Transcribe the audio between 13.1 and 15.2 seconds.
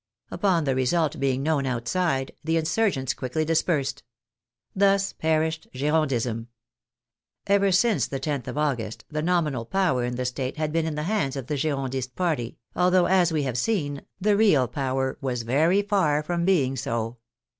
we have seen, the real power